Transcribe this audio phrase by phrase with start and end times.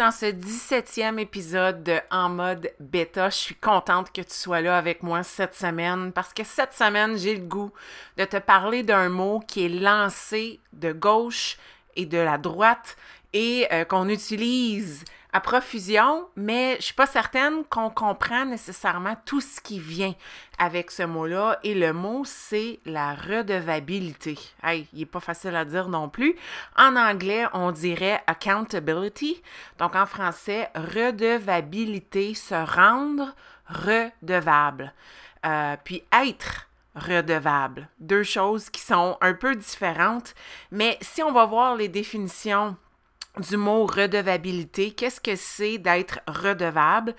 [0.00, 3.28] Dans ce 17e épisode de En mode bêta.
[3.28, 7.18] Je suis contente que tu sois là avec moi cette semaine parce que cette semaine,
[7.18, 7.70] j'ai le goût
[8.16, 11.58] de te parler d'un mot qui est lancé de gauche
[11.96, 12.96] et de la droite
[13.32, 19.40] et euh, qu'on utilise à profusion, mais je suis pas certaine qu'on comprend nécessairement tout
[19.40, 20.14] ce qui vient
[20.58, 21.58] avec ce mot-là.
[21.62, 24.38] Et le mot, c'est la redevabilité.
[24.62, 26.34] Hey, il est pas facile à dire non plus.
[26.76, 29.40] En anglais, on dirait accountability.
[29.78, 33.34] Donc en français, redevabilité, se rendre
[33.68, 34.92] redevable.
[35.46, 37.88] Euh, puis être redevable.
[38.00, 40.34] Deux choses qui sont un peu différentes.
[40.72, 42.76] Mais si on va voir les définitions
[43.38, 44.92] du mot redevabilité.
[44.92, 47.14] Qu'est-ce que c'est d'être redevable?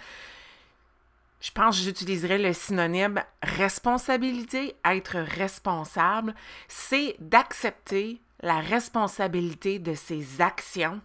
[1.39, 6.35] Je pense que j'utiliserai le synonyme responsabilité, être responsable.
[6.67, 11.01] C'est d'accepter la responsabilité de ses actions,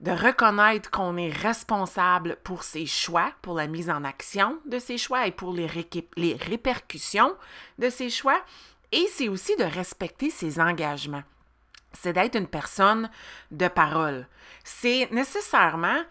[0.00, 4.98] de reconnaître qu'on est responsable pour ses choix, pour la mise en action de ses
[4.98, 5.68] choix et pour les,
[6.16, 7.34] les répercussions
[7.78, 8.40] de ses choix.
[8.90, 11.24] Et c'est aussi de respecter ses engagements
[11.92, 13.10] c'est d'être une personne
[13.50, 14.26] de parole.
[14.64, 16.02] C'est nécessairement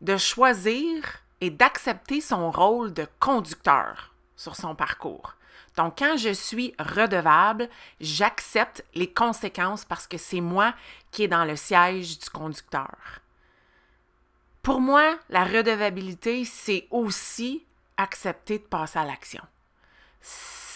[0.00, 1.04] de choisir
[1.40, 5.34] et d'accepter son rôle de conducteur sur son parcours.
[5.76, 7.68] Donc, quand je suis redevable,
[8.00, 10.74] j'accepte les conséquences parce que c'est moi
[11.10, 13.20] qui est dans le siège du conducteur.
[14.62, 17.66] Pour moi, la redevabilité, c'est aussi
[17.96, 19.42] accepter de passer à l'action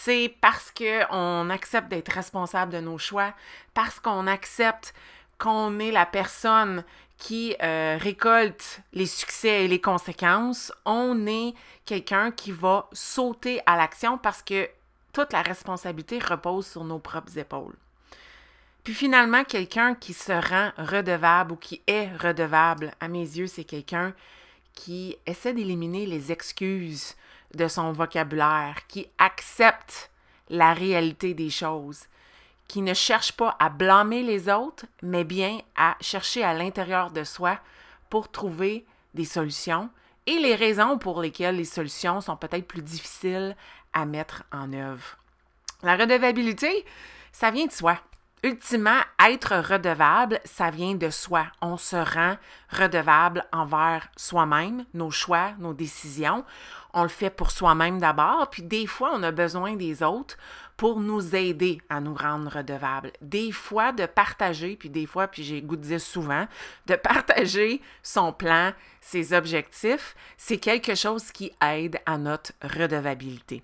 [0.04, 3.34] c'est parce qu'on accepte d'être responsable de nos choix,
[3.74, 4.94] parce qu'on accepte
[5.38, 6.84] qu'on est la personne
[7.16, 11.54] qui euh, récolte les succès et les conséquences, on est
[11.84, 14.68] quelqu'un qui va sauter à l'action parce que
[15.12, 17.74] toute la responsabilité repose sur nos propres épaules.
[18.84, 23.64] Puis finalement, quelqu'un qui se rend redevable ou qui est redevable, à mes yeux, c'est
[23.64, 24.14] quelqu'un
[24.74, 27.16] qui essaie d'éliminer les excuses
[27.54, 30.10] de son vocabulaire, qui accepte
[30.48, 32.06] la réalité des choses,
[32.66, 37.24] qui ne cherche pas à blâmer les autres, mais bien à chercher à l'intérieur de
[37.24, 37.58] soi
[38.10, 39.90] pour trouver des solutions
[40.26, 43.56] et les raisons pour lesquelles les solutions sont peut-être plus difficiles
[43.94, 45.16] à mettre en œuvre.
[45.82, 46.84] La redevabilité,
[47.32, 47.98] ça vient de soi.
[48.44, 51.46] Ultimement, être redevable, ça vient de soi.
[51.60, 52.36] On se rend
[52.70, 56.44] redevable envers soi-même, nos choix, nos décisions.
[56.94, 60.36] On le fait pour soi-même d'abord, puis des fois, on a besoin des autres
[60.76, 63.12] pour nous aider à nous rendre redevables.
[63.20, 66.46] Des fois, de partager, puis des fois, puis j'ai goût de dire souvent,
[66.86, 73.62] de partager son plan, ses objectifs, c'est quelque chose qui aide à notre redevabilité.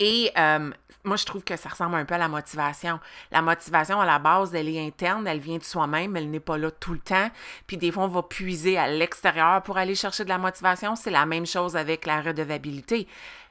[0.00, 0.70] Et euh,
[1.04, 2.98] moi, je trouve que ça ressemble un peu à la motivation.
[3.30, 6.58] La motivation, à la base, elle est interne, elle vient de soi-même, elle n'est pas
[6.58, 7.30] là tout le temps.
[7.66, 10.96] Puis des fois, on va puiser à l'extérieur pour aller chercher de la motivation.
[10.96, 13.06] C'est la même chose avec la redevabilité.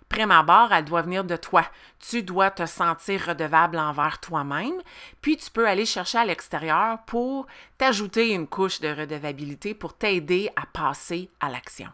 [0.09, 1.65] Prime abord, elle doit venir de toi.
[1.99, 4.81] Tu dois te sentir redevable envers toi-même,
[5.21, 10.49] puis tu peux aller chercher à l'extérieur pour t'ajouter une couche de redevabilité pour t'aider
[10.55, 11.89] à passer à l'action.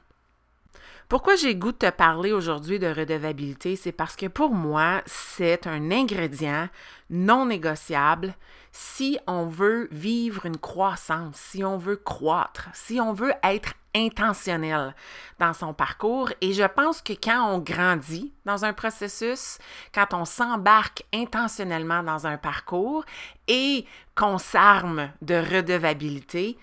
[1.09, 3.75] Pourquoi j'ai goût de te parler aujourd'hui de redevabilité?
[3.75, 6.69] C'est parce que pour moi, c'est un ingrédient
[7.09, 8.35] non négociable
[8.71, 14.93] si on veut vivre une croissance, si on veut croître, si on veut être intentionnel
[15.39, 16.29] dans son parcours.
[16.41, 19.57] Et je pense que quand on grandit dans un processus,
[19.91, 23.03] quand on s'embarque intentionnellement dans un parcours
[23.47, 26.55] et qu'on s'arme de redevabilité,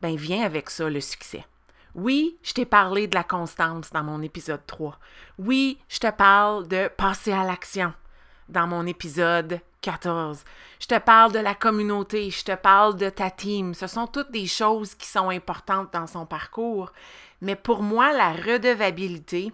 [0.00, 1.44] ben vient avec ça le succès.
[1.94, 4.98] Oui, je t'ai parlé de la constance dans mon épisode 3.
[5.38, 7.92] Oui, je te parle de passer à l'action
[8.48, 10.44] dans mon épisode 14.
[10.78, 13.74] Je te parle de la communauté, je te parle de ta team.
[13.74, 16.92] Ce sont toutes des choses qui sont importantes dans son parcours.
[17.40, 19.52] Mais pour moi, la redevabilité,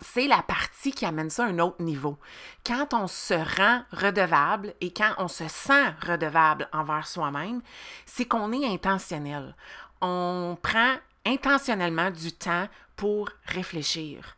[0.00, 2.18] c'est la partie qui amène ça à un autre niveau.
[2.66, 7.62] Quand on se rend redevable et quand on se sent redevable envers soi-même,
[8.04, 9.56] c'est qu'on est intentionnel.
[10.02, 14.36] On prend intentionnellement du temps pour réfléchir.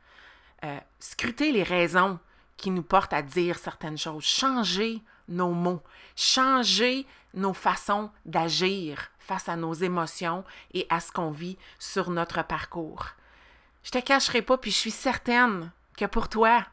[0.64, 2.18] Euh, scruter les raisons
[2.56, 4.24] qui nous portent à dire certaines choses.
[4.24, 5.82] Changer nos mots,
[6.14, 12.42] changer nos façons d'agir face à nos émotions et à ce qu'on vit sur notre
[12.44, 13.06] parcours.
[13.82, 16.64] Je te cacherai pas, puis je suis certaine que pour toi,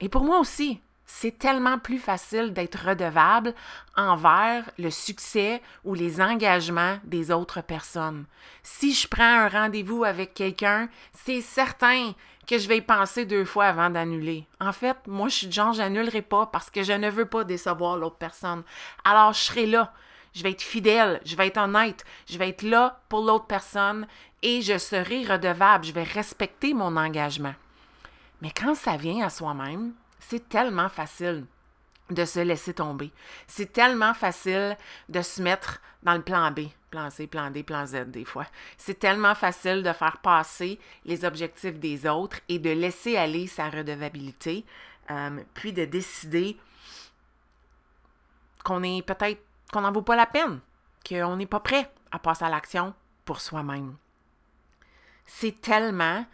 [0.00, 3.54] et pour moi aussi, c'est tellement plus facile d'être redevable
[3.96, 8.24] envers le succès ou les engagements des autres personnes.
[8.62, 12.12] Si je prends un rendez-vous avec quelqu'un, c'est certain
[12.46, 14.46] que je vais y penser deux fois avant d'annuler.
[14.60, 17.96] En fait, moi, je suis genre, j'annulerai pas parce que je ne veux pas décevoir
[17.96, 18.62] l'autre personne.
[19.04, 19.92] Alors, je serai là.
[20.34, 24.06] Je vais être fidèle, je vais être honnête, je vais être là pour l'autre personne
[24.40, 27.54] et je serai redevable, je vais respecter mon engagement.
[28.40, 29.92] Mais quand ça vient à soi-même,
[30.32, 31.44] c'est tellement facile
[32.08, 33.12] de se laisser tomber.
[33.46, 34.78] C'est tellement facile
[35.10, 38.46] de se mettre dans le plan B, plan C, plan D, plan Z des fois.
[38.78, 43.68] C'est tellement facile de faire passer les objectifs des autres et de laisser aller sa
[43.68, 44.64] redevabilité,
[45.10, 46.56] euh, puis de décider
[48.64, 50.60] qu'on est peut-être qu'on n'en vaut pas la peine,
[51.06, 52.94] qu'on n'est pas prêt à passer à l'action
[53.26, 53.96] pour soi-même.
[55.26, 56.24] C'est tellement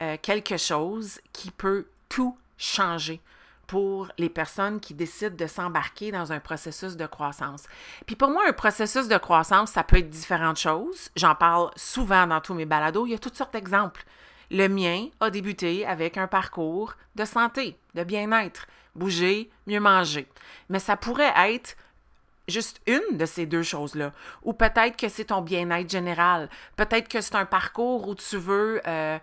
[0.00, 3.20] euh, quelque chose qui peut tout changer
[3.68, 7.64] pour les personnes qui décident de s'embarquer dans un processus de croissance.
[8.06, 11.10] Puis pour moi, un processus de croissance, ça peut être différentes choses.
[11.14, 13.06] J'en parle souvent dans tous mes balados.
[13.06, 14.04] Il y a toutes sortes d'exemples.
[14.50, 20.26] Le mien a débuté avec un parcours de santé, de bien-être, bouger, mieux manger.
[20.70, 21.76] Mais ça pourrait être
[22.48, 24.12] juste une de ces deux choses-là.
[24.44, 26.48] Ou peut-être que c'est ton bien-être général.
[26.76, 29.18] Peut-être que c'est un parcours où tu veux euh,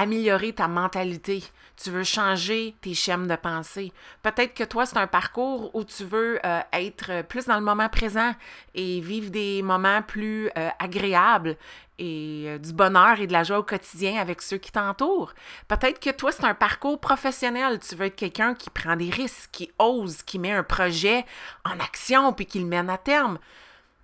[0.00, 1.44] améliorer ta mentalité.
[1.76, 3.92] Tu veux changer tes schèmes de pensée.
[4.22, 7.88] Peut-être que toi, c'est un parcours où tu veux euh, être plus dans le moment
[7.90, 8.34] présent
[8.74, 11.56] et vivre des moments plus euh, agréables
[11.98, 15.34] et euh, du bonheur et de la joie au quotidien avec ceux qui t'entourent.
[15.68, 17.78] Peut-être que toi, c'est un parcours professionnel.
[17.78, 21.26] Tu veux être quelqu'un qui prend des risques, qui ose, qui met un projet
[21.66, 23.38] en action puis qui le mène à terme.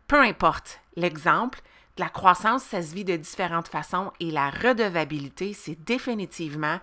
[0.08, 1.60] Peu importe l'exemple,
[1.98, 6.78] la croissance, ça se vit de différentes façons et la redevabilité, c'est définitivement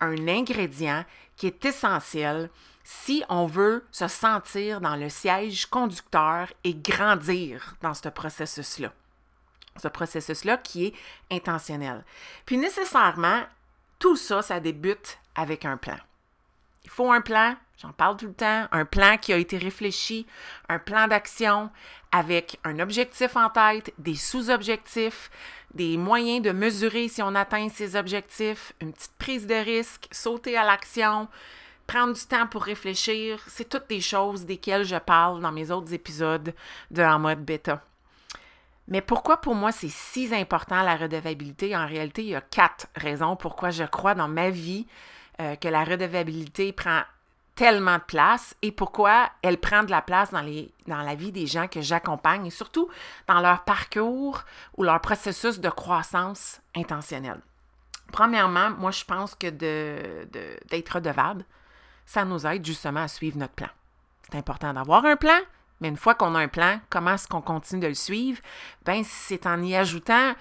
[0.00, 1.04] un ingrédient
[1.36, 2.50] qui est essentiel
[2.84, 8.92] si on veut se sentir dans le siège conducteur et grandir dans ce processus-là.
[9.76, 10.94] Ce processus-là qui est
[11.30, 12.04] intentionnel.
[12.46, 13.42] Puis nécessairement,
[13.98, 15.98] tout ça, ça débute avec un plan.
[16.84, 20.26] Il faut un plan, j'en parle tout le temps, un plan qui a été réfléchi,
[20.68, 21.70] un plan d'action
[22.10, 25.30] avec un objectif en tête, des sous-objectifs,
[25.74, 30.56] des moyens de mesurer si on atteint ces objectifs, une petite prise de risque, sauter
[30.56, 31.28] à l'action,
[31.86, 33.40] prendre du temps pour réfléchir.
[33.46, 36.54] C'est toutes des choses desquelles je parle dans mes autres épisodes
[36.90, 37.82] de En mode bêta.
[38.88, 41.76] Mais pourquoi pour moi c'est si important la redevabilité?
[41.76, 44.86] En réalité, il y a quatre raisons pourquoi je crois dans ma vie
[45.40, 47.02] euh, que la redevabilité prend
[47.58, 51.32] tellement de place et pourquoi elle prend de la place dans, les, dans la vie
[51.32, 52.88] des gens que j'accompagne et surtout
[53.26, 54.44] dans leur parcours
[54.76, 57.40] ou leur processus de croissance intentionnelle.
[58.12, 61.44] Premièrement, moi, je pense que d'être de, redevable,
[62.06, 63.70] ça nous aide justement à suivre notre plan.
[64.30, 65.40] C'est important d'avoir un plan,
[65.80, 68.40] mais une fois qu'on a un plan, comment est-ce qu'on continue de le suivre?
[68.84, 70.34] Ben, c'est en y ajoutant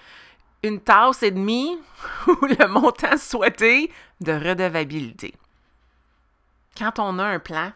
[0.62, 1.80] une tasse et demie
[2.28, 3.92] ou le montant souhaité
[4.22, 5.34] de redevabilité.
[6.78, 7.72] Quand on a un plan,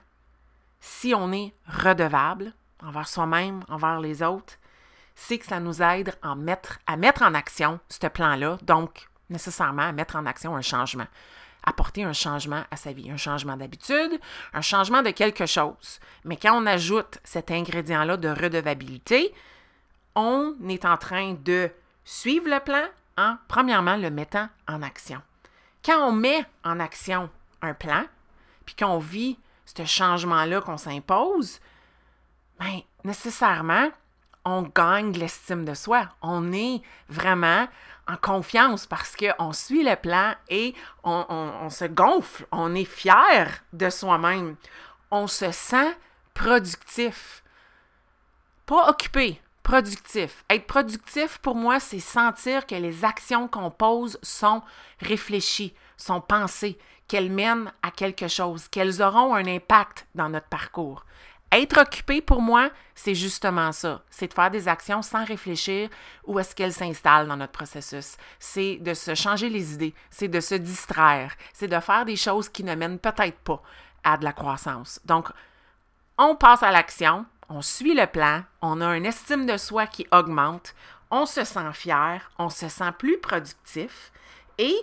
[0.80, 2.54] si on est redevable
[2.84, 4.56] envers soi-même, envers les autres,
[5.16, 10.16] c'est que ça nous aide à mettre, en action ce plan-là, donc nécessairement à mettre
[10.18, 11.08] en action un changement,
[11.64, 14.20] apporter un changement à sa vie, un changement d'habitude,
[14.54, 16.00] un changement de quelque chose.
[16.24, 19.34] Mais quand on ajoute cet ingrédient-là de redevabilité,
[20.16, 21.72] on est en train de
[22.06, 22.86] suivre le plan
[23.18, 25.22] en, premièrement, le mettant en action.
[25.84, 27.30] Quand on met en action
[27.62, 28.04] un plan,
[28.76, 31.60] puis qu'on vit ce changement-là qu'on s'impose,
[32.60, 33.90] bien, nécessairement,
[34.46, 36.08] on gagne l'estime de soi.
[36.22, 37.68] On est vraiment
[38.08, 40.74] en confiance parce qu'on suit le plan et
[41.04, 42.46] on, on se gonfle.
[42.52, 44.56] On est fier de soi-même.
[45.12, 45.96] On se sent
[46.34, 47.44] productif.
[48.66, 50.44] Pas occupé, productif.
[50.50, 54.64] Être productif, pour moi, c'est sentir que les actions qu'on pose sont
[55.00, 56.80] réfléchies, sont pensées,
[57.12, 61.06] qu'elles mènent à quelque chose, qu'elles auront un impact dans notre parcours.
[61.52, 64.02] Être occupé, pour moi, c'est justement ça.
[64.10, 65.90] C'est de faire des actions sans réfléchir
[66.26, 68.16] où est-ce qu'elles s'installent dans notre processus.
[68.40, 72.48] C'est de se changer les idées, c'est de se distraire, c'est de faire des choses
[72.48, 73.62] qui ne mènent peut-être pas
[74.06, 75.02] à de la croissance.
[75.04, 75.28] Donc,
[76.18, 80.08] on passe à l'action, on suit le plan, on a une estime de soi qui
[80.14, 80.74] augmente,
[81.10, 84.14] on se sent fier, on se sent plus productif
[84.58, 84.78] et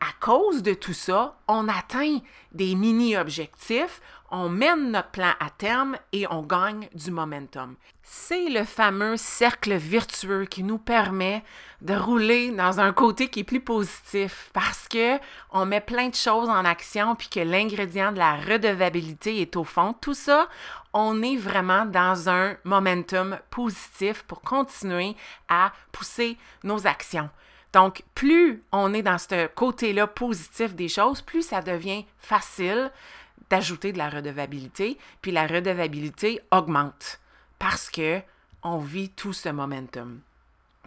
[0.00, 2.18] à cause de tout ça, on atteint
[2.52, 4.00] des mini-objectifs,
[4.30, 7.76] on mène notre plan à terme et on gagne du momentum.
[8.02, 11.42] C'est le fameux cercle vertueux qui nous permet
[11.82, 15.18] de rouler dans un côté qui est plus positif parce que
[15.50, 19.64] on met plein de choses en action puis que l'ingrédient de la redevabilité est au
[19.64, 19.94] fond.
[20.00, 20.48] Tout ça,
[20.92, 25.16] on est vraiment dans un momentum positif pour continuer
[25.48, 27.30] à pousser nos actions.
[27.72, 32.90] Donc, plus on est dans ce côté-là positif des choses, plus ça devient facile
[33.50, 37.20] d'ajouter de la redevabilité, puis la redevabilité augmente
[37.58, 38.20] parce que
[38.62, 40.20] on vit tout ce momentum.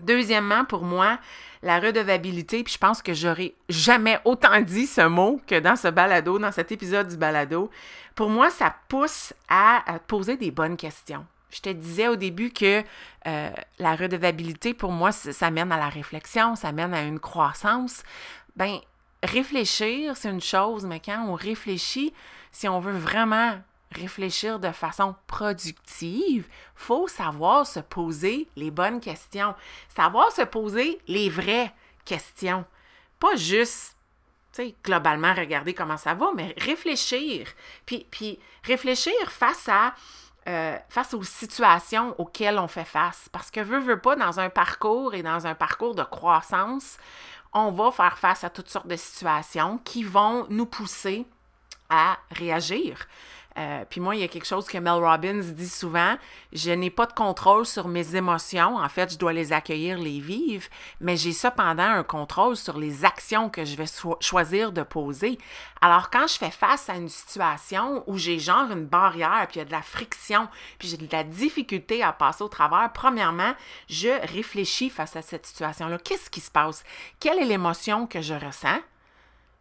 [0.01, 1.19] Deuxièmement, pour moi,
[1.61, 5.87] la redevabilité, puis je pense que j'aurais jamais autant dit ce mot que dans ce
[5.89, 7.69] balado, dans cet épisode du balado.
[8.15, 11.25] Pour moi, ça pousse à, poser des bonnes questions.
[11.51, 12.83] Je te disais au début que
[13.27, 18.03] euh, la redevabilité, pour moi, ça mène à la réflexion, ça mène à une croissance.
[18.55, 18.79] Ben,
[19.23, 22.13] réfléchir, c'est une chose, mais quand on réfléchit,
[22.51, 29.53] si on veut vraiment réfléchir de façon productive, faut savoir se poser les bonnes questions,
[29.89, 31.73] savoir se poser les vraies
[32.05, 32.65] questions,
[33.19, 33.95] pas juste
[34.53, 37.47] tu sais, globalement regarder comment ça va, mais réfléchir.
[37.85, 39.93] Puis, puis réfléchir face à
[40.47, 43.29] euh, face aux situations auxquelles on fait face.
[43.31, 46.97] Parce que veut, veut pas, dans un parcours et dans un parcours de croissance,
[47.53, 51.25] on va faire face à toutes sortes de situations qui vont nous pousser
[51.89, 53.07] à réagir.
[53.57, 56.15] Euh, puis moi, il y a quelque chose que Mel Robbins dit souvent,
[56.53, 60.19] je n'ai pas de contrôle sur mes émotions, en fait, je dois les accueillir, les
[60.19, 60.67] vivre,
[61.01, 63.85] mais j'ai cependant un contrôle sur les actions que je vais
[64.21, 65.37] choisir de poser.
[65.81, 69.59] Alors quand je fais face à une situation où j'ai genre une barrière, puis il
[69.59, 70.47] y a de la friction,
[70.79, 73.53] puis j'ai de la difficulté à passer au travers, premièrement,
[73.89, 75.97] je réfléchis face à cette situation-là.
[75.97, 76.83] Qu'est-ce qui se passe?
[77.19, 78.79] Quelle est l'émotion que je ressens?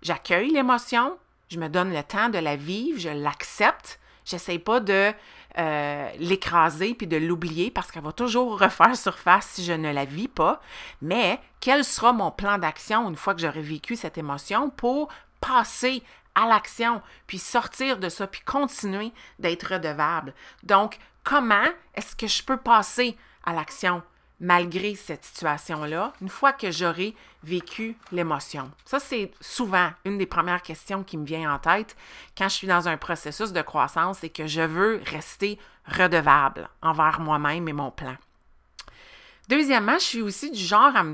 [0.03, 1.19] J'accueille l'émotion,
[1.50, 3.99] je me donne le temps de la vivre, je l'accepte.
[4.25, 5.12] J'essaie pas de
[5.59, 10.04] euh, l'écraser puis de l'oublier parce qu'elle va toujours refaire surface si je ne la
[10.04, 10.61] vis pas.
[11.02, 15.09] Mais quel sera mon plan d'action une fois que j'aurai vécu cette émotion pour
[15.40, 16.04] passer
[16.37, 20.33] à l'action, puis sortir de ça, puis continuer d'être redevable?
[20.62, 24.02] Donc, comment est-ce que je peux passer à l'action?
[24.41, 28.71] Malgré cette situation-là, une fois que j'aurai vécu l'émotion?
[28.85, 31.97] Ça, c'est souvent une des premières questions qui me vient en tête
[32.37, 37.21] quand je suis dans un processus de croissance et que je veux rester redevable envers
[37.21, 38.17] moi-même et mon plan.
[39.49, 41.05] Deuxièmement, je suis aussi du genre à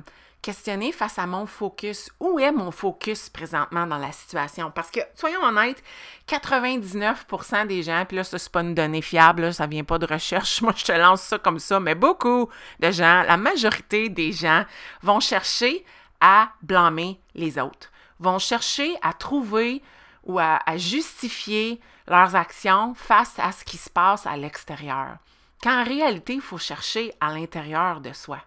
[0.47, 2.09] questionner face à mon focus.
[2.21, 4.71] Où est mon focus présentement dans la situation?
[4.71, 5.83] Parce que, soyons honnêtes,
[6.29, 9.99] 99% des gens, puis là, ça, c'est pas une donnée fiable, là, ça vient pas
[9.99, 12.49] de recherche, moi, je te lance ça comme ça, mais beaucoup
[12.79, 14.65] de gens, la majorité des gens
[15.03, 15.85] vont chercher
[16.21, 19.83] à blâmer les autres, vont chercher à trouver
[20.23, 25.17] ou à, justifier leurs actions face à ce qui se passe à l'extérieur.
[25.61, 28.39] Quand réalité, il faut chercher à l'intérieur de soi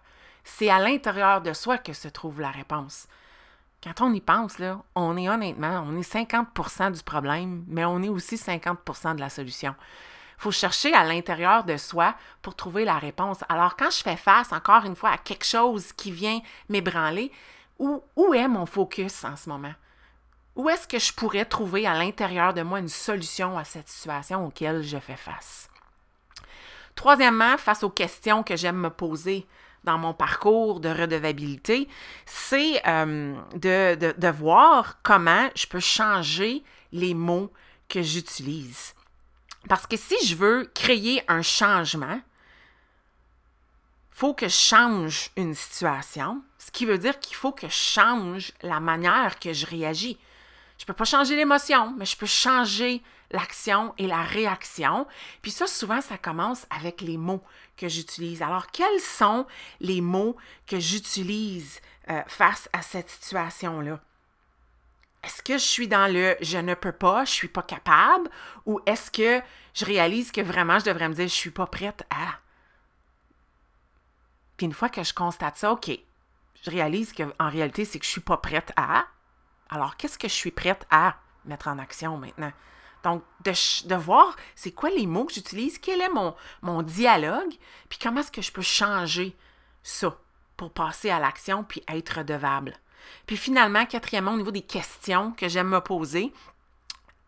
[0.44, 3.06] c'est à l'intérieur de soi que se trouve la réponse.
[3.82, 4.56] Quand on y pense,
[4.94, 9.30] on est honnêtement, on est 50% du problème, mais on est aussi 50% de la
[9.30, 9.74] solution.
[10.38, 13.38] Il faut chercher à l'intérieur de soi pour trouver la réponse.
[13.48, 17.32] Alors, quand je fais face, encore une fois, à quelque chose qui vient m'ébranler,
[17.78, 19.74] où, où est mon focus en ce moment?
[20.56, 24.46] Où est-ce que je pourrais trouver à l'intérieur de moi une solution à cette situation
[24.46, 25.70] auquel je fais face?
[26.94, 29.46] Troisièmement, face aux questions que j'aime me poser,
[29.84, 31.88] dans mon parcours de redevabilité,
[32.26, 37.52] c'est euh, de, voir comment je peux changer les mots
[37.88, 38.94] que j'utilise.
[39.68, 42.20] Parce que si je veux créer un changement,
[44.10, 48.52] faut que je change une situation, ce qui veut dire qu'il faut que je change
[48.62, 50.18] la manière que je réagis.
[50.76, 55.06] Je ne peux pas changer l'émotion, mais je peux changer l'action et la réaction.
[55.42, 57.42] Puis ça, souvent, ça commence avec les mots
[57.80, 58.42] que j'utilise.
[58.42, 59.46] Alors, quels sont
[59.80, 63.98] les mots que j'utilise euh, face à cette situation-là?
[65.22, 68.28] Est-ce que je suis dans le je ne peux pas, je suis pas capable,
[68.66, 69.42] ou est-ce que
[69.74, 72.38] je réalise que vraiment je devrais me dire je suis pas prête à.
[74.56, 75.90] Puis une fois que je constate ça, OK,
[76.62, 79.06] je réalise qu'en réalité, c'est que je suis pas prête à.
[79.70, 82.52] Alors, qu'est-ce que je suis prête à mettre en action maintenant?
[83.02, 87.54] Donc, de, voir c'est quoi les mots que j'utilise, quel est mon, mon dialogue,
[87.88, 89.34] puis comment est-ce que je peux changer
[89.82, 90.16] ça
[90.56, 92.74] pour passer à l'action puis être redevable.
[93.26, 96.32] Puis finalement, quatrièmement, au niveau des questions que j'aime me poser,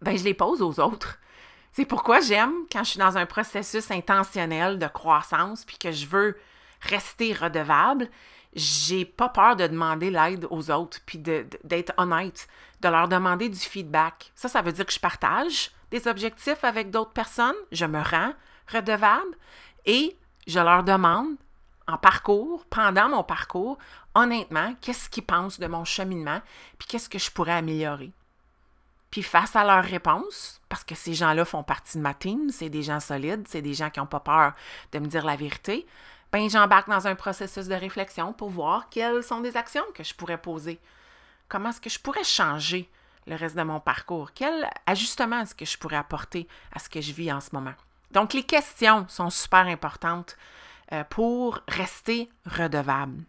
[0.02, 1.19] ben je les pose aux autres.
[1.73, 6.07] C'est pourquoi j'aime quand je suis dans un processus intentionnel de croissance puis que je
[6.07, 6.38] veux
[6.83, 8.09] rester redevable,
[8.55, 12.49] j'ai pas peur de demander l'aide aux autres, puis d'être honnête,
[12.83, 14.33] de leur demander du feedback.
[14.35, 18.33] Ça, ça veut dire que je partage des objectifs avec d'autres personnes, je me rends
[18.73, 19.37] redevable
[19.87, 21.37] et je leur demande
[21.89, 23.79] en parcours, pendant mon parcours,
[24.15, 26.41] honnêtement, qu'est-ce qu'ils pensent de mon cheminement,
[26.79, 28.12] puis qu'est-ce que je pourrais améliorer.
[29.11, 32.71] Puis face à leurs réponses, parce que ces gens-là font partie de ma team, c'est
[32.71, 34.53] des gens solides, c'est des gens qui n'ont pas peur
[34.93, 35.87] de me dire la vérité,
[36.33, 40.15] ben j'embarque dans un processus de réflexion pour voir quelles sont des actions que je
[40.15, 40.81] pourrais poser.
[41.53, 42.89] Comment est-ce que je pourrais changer
[43.27, 44.31] le reste de mon parcours?
[44.35, 47.75] Quel ajustement est-ce que je pourrais apporter à ce que je vis en ce moment?
[48.11, 50.39] Donc, les questions sont super importantes
[50.93, 53.23] euh, pour rester redevable.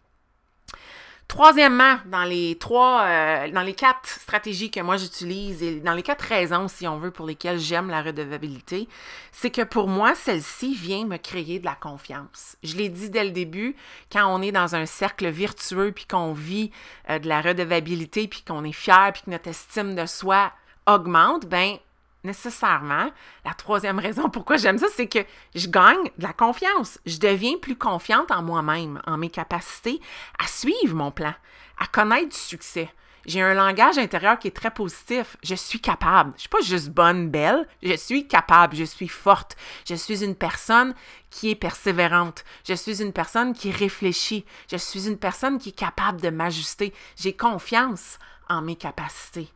[1.33, 6.03] Troisièmement, dans les trois, euh, dans les quatre stratégies que moi j'utilise et dans les
[6.03, 8.87] quatre raisons, si on veut, pour lesquelles j'aime la redevabilité,
[9.31, 12.55] c'est que pour moi, celle-ci vient me créer de la confiance.
[12.61, 13.75] Je l'ai dit dès le début,
[14.11, 16.69] quand on est dans un cercle virtueux puis qu'on vit
[17.09, 20.51] euh, de la redevabilité puis qu'on est fier puis que notre estime de soi
[20.85, 21.77] augmente, ben
[22.23, 23.09] nécessairement.
[23.45, 25.19] La troisième raison pourquoi j'aime ça, c'est que
[25.55, 26.99] je gagne de la confiance.
[27.05, 29.99] Je deviens plus confiante en moi-même, en mes capacités
[30.39, 31.33] à suivre mon plan,
[31.79, 32.89] à connaître du succès.
[33.25, 35.37] J'ai un langage intérieur qui est très positif.
[35.43, 36.31] Je suis capable.
[36.31, 37.65] Je ne suis pas juste bonne, belle.
[37.81, 38.75] Je suis capable.
[38.75, 39.55] Je suis forte.
[39.87, 40.93] Je suis une personne
[41.29, 42.43] qui est persévérante.
[42.67, 44.45] Je suis une personne qui réfléchit.
[44.69, 46.93] Je suis une personne qui est capable de m'ajuster.
[47.15, 49.49] J'ai confiance en mes capacités.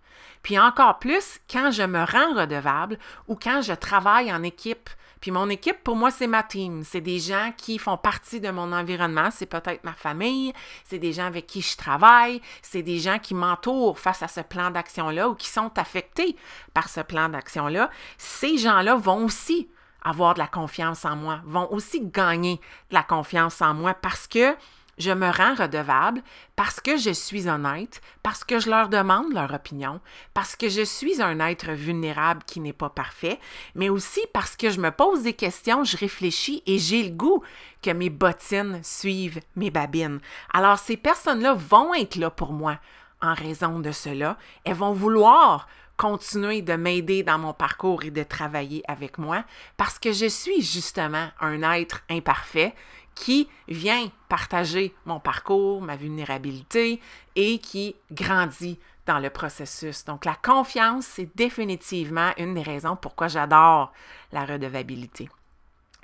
[0.48, 4.90] Puis encore plus, quand je me rends redevable ou quand je travaille en équipe.
[5.20, 6.86] Puis mon équipe, pour moi, c'est ma team.
[6.86, 9.28] C'est des gens qui font partie de mon environnement.
[9.30, 10.54] C'est peut-être ma famille.
[10.86, 12.42] C'est des gens avec qui je travaille.
[12.62, 16.38] C'est des gens qui m'entourent face à ce plan d'action-là ou qui sont affectés
[16.74, 17.90] par ce plan d'action-là.
[18.18, 19.68] Ces gens-là vont aussi
[20.02, 24.28] avoir de la confiance en moi, vont aussi gagner de la confiance en moi parce
[24.28, 24.56] que
[24.98, 26.22] je me rends redevable
[26.56, 30.00] parce que je suis honnête, parce que je leur demande leur opinion,
[30.34, 33.40] parce que je suis un être vulnérable qui n'est pas parfait,
[33.76, 37.44] mais aussi parce que je me pose des questions, je réfléchis et j'ai le goût
[37.82, 40.20] que mes bottines suivent mes babines.
[40.54, 42.80] Alors ces personnes-là vont être là pour moi
[43.22, 44.38] en raison de cela.
[44.64, 49.44] Elles vont vouloir continuer de m'aider dans mon parcours et de travailler avec moi
[49.78, 52.76] parce que je suis justement un être imparfait
[53.18, 57.02] qui vient partager mon parcours, ma vulnérabilité
[57.36, 60.06] et qui grandit dans le processus.
[60.06, 63.92] Donc la confiance, c'est définitivement une des raisons pourquoi j'adore
[64.32, 65.30] la redevabilité.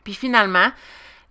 [0.04, 0.72] Puis finalement,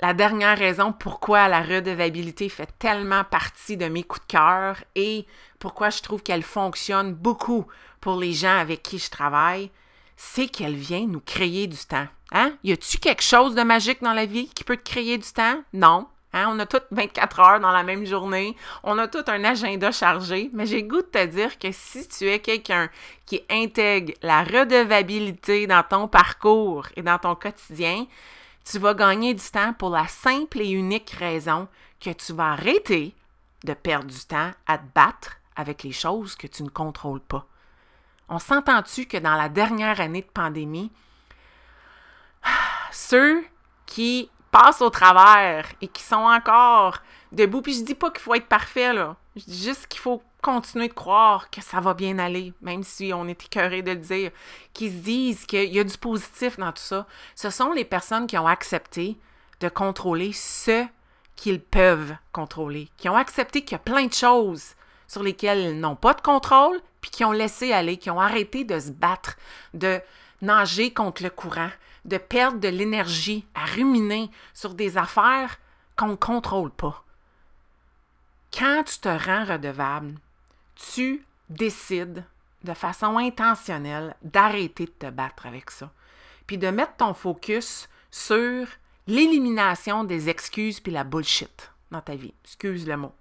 [0.00, 5.26] la dernière raison pourquoi la redevabilité fait tellement partie de mes coups de cœur et
[5.58, 7.66] pourquoi je trouve qu'elle fonctionne beaucoup
[8.00, 9.70] pour les gens avec qui je travaille,
[10.16, 12.06] c'est qu'elle vient nous créer du temps.
[12.32, 12.52] Hein?
[12.64, 15.62] Y a-tu quelque chose de magique dans la vie qui peut te créer du temps?
[15.72, 16.08] Non.
[16.32, 16.48] Hein?
[16.48, 18.56] On a toutes 24 heures dans la même journée.
[18.82, 20.50] On a tout un agenda chargé.
[20.52, 22.88] Mais j'ai goût de te dire que si tu es quelqu'un
[23.26, 28.06] qui intègre la redevabilité dans ton parcours et dans ton quotidien,
[28.64, 31.68] tu vas gagner du temps pour la simple et unique raison
[32.00, 33.14] que tu vas arrêter
[33.64, 37.46] de perdre du temps à te battre avec les choses que tu ne contrôles pas.
[38.28, 40.90] On s'entend-tu que dans la dernière année de pandémie,
[42.92, 43.44] ceux
[43.86, 46.98] qui passent au travers et qui sont encore
[47.32, 49.16] debout, puis je dis pas qu'il faut être parfait, là.
[49.34, 53.12] Je dis juste qu'il faut continuer de croire que ça va bien aller, même si
[53.14, 54.30] on est écœuré de le dire,
[54.74, 57.06] qui se disent qu'il y a du positif dans tout ça.
[57.34, 59.16] Ce sont les personnes qui ont accepté
[59.60, 60.84] de contrôler ce
[61.36, 64.74] qu'ils peuvent contrôler, qui ont accepté qu'il y a plein de choses
[65.06, 68.64] sur lesquelles ils n'ont pas de contrôle, puis qui ont laissé aller, qui ont arrêté
[68.64, 69.36] de se battre,
[69.74, 70.00] de
[70.40, 71.70] nager contre le courant,
[72.06, 75.58] de perdre de l'énergie à ruminer sur des affaires
[75.96, 77.04] qu'on ne contrôle pas.
[78.56, 80.14] Quand tu te rends redevable,
[80.76, 82.24] tu décides
[82.64, 85.90] de façon intentionnelle d'arrêter de te battre avec ça,
[86.46, 88.66] puis de mettre ton focus sur
[89.06, 92.34] l'élimination des excuses puis la bullshit dans ta vie.
[92.44, 93.12] Excuse le mot.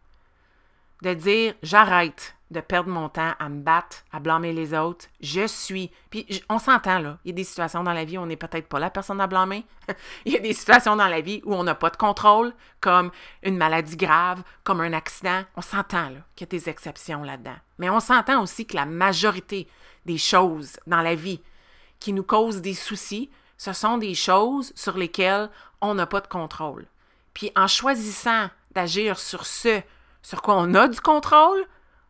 [1.02, 5.08] De dire j'arrête de perdre mon temps à me battre, à blâmer les autres.
[5.22, 5.90] Je suis.
[6.10, 7.18] Puis on s'entend là.
[7.24, 9.22] Il y a des situations dans la vie où on n'est peut-être pas la personne
[9.22, 9.66] à blâmer.
[10.26, 13.12] Il y a des situations dans la vie où on n'a pas de contrôle, comme
[13.42, 15.44] une maladie grave, comme un accident.
[15.56, 17.58] On s'entend là qu'il y a des exceptions là-dedans.
[17.80, 19.68] Mais on s'entend aussi que la majorité
[20.06, 21.42] des choses dans la vie
[22.00, 26.28] qui nous causent des soucis, ce sont des choses sur lesquelles on n'a pas de
[26.28, 26.86] contrôle.
[27.34, 29.82] Puis en choisissant d'agir sur ce
[30.22, 31.66] sur quoi on a du contrôle,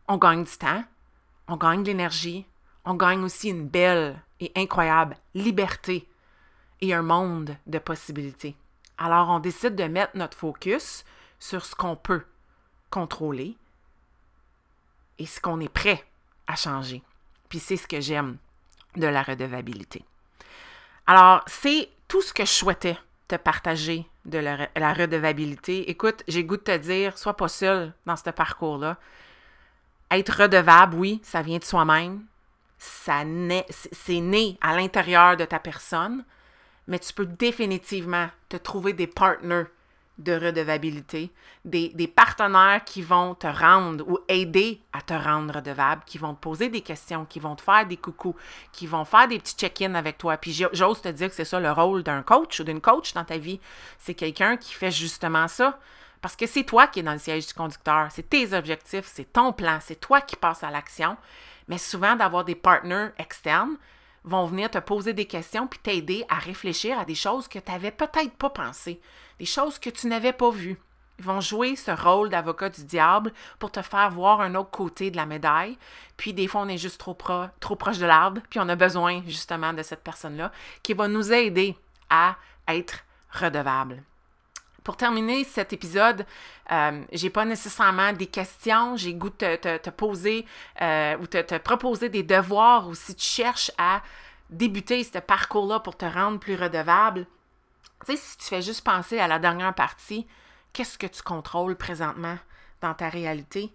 [0.08, 0.84] on gagne du temps,
[1.48, 2.46] on gagne de l'énergie,
[2.84, 6.08] on gagne aussi une belle et incroyable liberté
[6.80, 8.56] et un monde de possibilités.
[8.98, 11.04] Alors on décide de mettre notre focus
[11.38, 12.24] sur ce qu'on peut
[12.90, 13.56] contrôler
[15.18, 16.04] et ce qu'on est prêt
[16.46, 17.02] à changer.
[17.48, 18.38] Puis c'est ce que j'aime
[18.96, 20.04] de la redevabilité.
[21.06, 22.96] Alors, c'est tout ce que je souhaitais
[23.28, 25.90] te partager de la, redevabilité.
[25.90, 28.98] Écoute, j'ai goût de te dire, sois pas seul dans ce parcours-là.
[30.12, 32.22] Être redevable, oui, ça vient de soi-même.
[32.78, 33.22] Ça
[33.92, 36.24] c'est né à l'intérieur de ta personne,
[36.86, 39.66] mais tu peux définitivement te trouver des partenaires
[40.18, 41.30] de redevabilité,
[41.64, 46.34] des, des, partenaires qui vont te rendre ou aider à te rendre redevable, qui vont
[46.34, 48.36] te poser des questions, qui vont te faire des coucous,
[48.72, 50.36] qui vont faire des petits check-ins avec toi.
[50.36, 53.24] Puis j'ose te dire que c'est ça le rôle d'un coach ou d'une coach dans
[53.24, 53.58] ta vie.
[53.98, 55.78] C'est quelqu'un qui fait justement ça.
[56.22, 59.32] Parce que c'est toi qui es dans le siège du conducteur, c'est tes objectifs, c'est
[59.32, 61.16] ton plan, c'est toi qui passes à l'action.
[61.68, 63.76] Mais souvent, d'avoir des partenaires externes,
[64.24, 67.70] vont venir te poser des questions puis t'aider à réfléchir à des choses que tu
[67.70, 69.00] n'avais peut-être pas pensées,
[69.40, 70.78] des choses que tu n'avais pas vues.
[71.18, 75.10] Ils vont jouer ce rôle d'avocat du diable pour te faire voir un autre côté
[75.10, 75.76] de la médaille.
[76.16, 77.16] Puis des fois, on est juste trop,
[77.60, 81.32] trop proche de l'arbre, puis on a besoin justement de cette personne-là qui va nous
[81.32, 81.76] aider
[82.10, 82.36] à
[82.68, 84.02] être redevable.
[84.84, 86.26] Pour terminer cet épisode,
[86.72, 90.44] euh, j'ai pas nécessairement des questions, j'ai goût de te, poser
[90.80, 94.02] euh, ou te, te proposer des devoirs ou si tu cherches à
[94.50, 97.26] débuter ce parcours-là pour te rendre plus redevable.
[98.04, 100.26] Tu sais, si tu fais juste penser à la dernière partie,
[100.72, 102.38] qu'est-ce que tu contrôles présentement
[102.80, 103.72] dans ta réalité?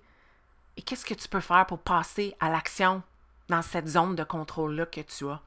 [0.76, 3.02] Et qu'est-ce que tu peux faire pour passer à l'action
[3.48, 5.42] dans cette zone de contrôle-là que tu as?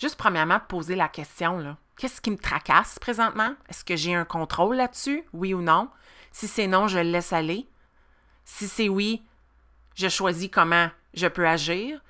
[0.00, 1.76] Juste premièrement, te poser la question, là.
[1.96, 3.54] Qu'est-ce qui me tracasse présentement?
[3.68, 5.24] Est-ce que j'ai un contrôle là-dessus?
[5.32, 5.88] Oui ou non?
[6.30, 7.66] Si c'est non, je le laisse aller.
[8.44, 9.22] Si c'est oui,
[9.94, 12.02] je choisis comment je peux agir.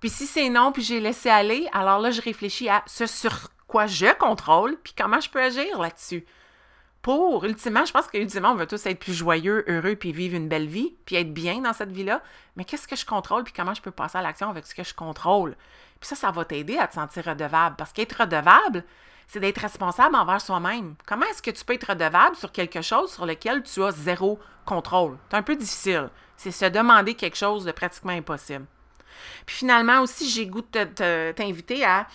[0.00, 3.50] Puis si c'est non, puis j'ai laissé aller, alors là, je réfléchis à ce sur
[3.66, 6.26] quoi je contrôle, puis comment je peux agir là-dessus.
[7.02, 10.48] Pour, ultimement, je pense qu'ultimement, on veut tous être plus joyeux, heureux, puis vivre une
[10.48, 12.22] belle vie, puis être bien dans cette vie-là.
[12.56, 14.84] Mais qu'est-ce que je contrôle, puis comment je peux passer à l'action avec ce que
[14.84, 15.56] je contrôle?
[15.98, 17.76] Puis ça, ça va t'aider à te sentir redevable.
[17.76, 18.84] Parce qu'être redevable,
[19.30, 20.96] c'est d'être responsable envers soi-même.
[21.06, 24.40] Comment est-ce que tu peux être redevable sur quelque chose sur lequel tu as zéro
[24.64, 25.18] contrôle?
[25.30, 26.10] C'est un peu difficile.
[26.36, 28.66] C'est se demander quelque chose de pratiquement impossible.
[29.46, 32.08] Puis finalement aussi, j'ai goût de t'inviter à,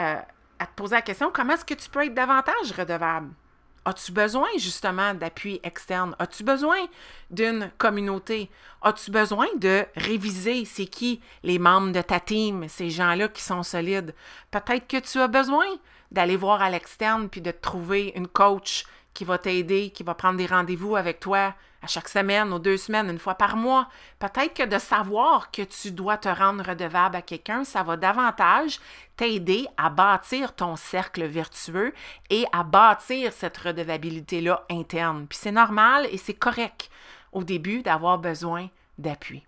[0.00, 0.16] euh,
[0.58, 3.28] à te poser la question, comment est-ce que tu peux être davantage redevable?
[3.84, 6.16] As-tu besoin justement d'appui externe?
[6.18, 6.78] As-tu besoin
[7.30, 8.50] d'une communauté?
[8.82, 13.62] As-tu besoin de réviser c'est qui les membres de ta team, ces gens-là qui sont
[13.62, 14.16] solides?
[14.50, 15.66] Peut-être que tu as besoin
[16.10, 20.36] d'aller voir à l'externe puis de trouver une coach qui va t'aider, qui va prendre
[20.36, 23.88] des rendez-vous avec toi à chaque semaine ou deux semaines, une fois par mois.
[24.18, 28.80] Peut-être que de savoir que tu dois te rendre redevable à quelqu'un, ça va davantage
[29.16, 31.94] t'aider à bâtir ton cercle vertueux
[32.28, 35.26] et à bâtir cette redevabilité-là interne.
[35.28, 36.90] Puis c'est normal et c'est correct
[37.32, 39.46] au début d'avoir besoin d'appui.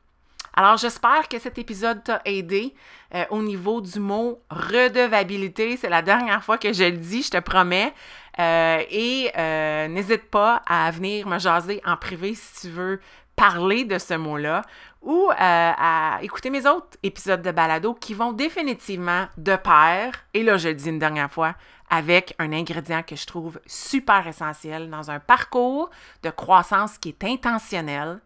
[0.58, 2.74] Alors, j'espère que cet épisode t'a aidé
[3.14, 5.76] euh, au niveau du mot redevabilité.
[5.76, 7.94] C'est la dernière fois que je le dis, je te promets.
[8.40, 13.00] Euh, et euh, n'hésite pas à venir me jaser en privé si tu veux
[13.36, 14.62] parler de ce mot-là
[15.00, 20.56] ou à écouter mes autres épisodes de balado qui vont définitivement de pair, et là
[20.56, 21.54] je le dis une dernière fois,
[21.88, 25.88] avec un ingrédient que je trouve super essentiel dans un parcours
[26.24, 28.18] de croissance qui est intentionnel,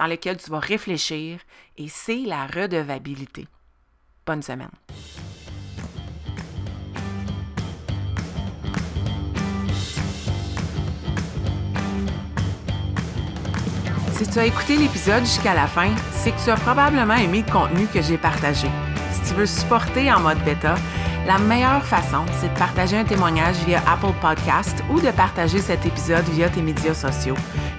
[0.00, 1.40] dans lequel tu vas réfléchir
[1.76, 3.46] et c'est la redevabilité.
[4.24, 4.70] Bonne semaine.
[14.12, 17.52] Si tu as écouté l'épisode jusqu'à la fin, c'est que tu as probablement aimé le
[17.52, 18.68] contenu que j'ai partagé.
[19.12, 20.76] Si tu veux supporter en mode bêta,
[21.26, 25.84] la meilleure façon, c'est de partager un témoignage via Apple Podcast ou de partager cet
[25.84, 27.36] épisode via tes médias sociaux.